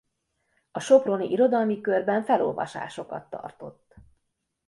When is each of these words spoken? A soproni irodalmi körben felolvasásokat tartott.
A 0.71 0.79
soproni 0.79 1.27
irodalmi 1.31 1.81
körben 1.81 2.23
felolvasásokat 2.23 3.29
tartott. 3.29 3.95